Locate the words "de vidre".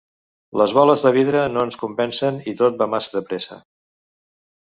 1.07-1.43